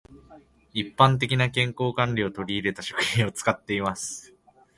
[0.73, 4.33] 一般的な健康管理を取り入れた食品を使っています。